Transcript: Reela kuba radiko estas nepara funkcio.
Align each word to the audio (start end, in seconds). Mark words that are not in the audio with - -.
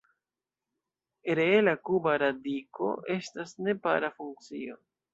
Reela 1.41 1.75
kuba 1.91 2.15
radiko 2.25 2.91
estas 3.19 3.57
nepara 3.71 4.15
funkcio. 4.21 4.85